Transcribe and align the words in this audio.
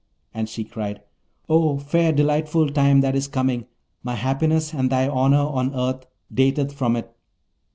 And 0.33 0.49
she 0.49 0.63
cried, 0.63 1.01
'Oh, 1.47 1.77
fair 1.77 2.11
delightful 2.11 2.71
time 2.71 3.01
that 3.01 3.15
is 3.15 3.27
coming! 3.27 3.67
my 4.01 4.15
happiness 4.15 4.73
and 4.73 4.89
thy 4.89 5.07
honour 5.07 5.37
on 5.37 5.75
earth 5.75 6.07
dateth 6.33 6.73
from 6.73 6.95
it. 6.95 7.15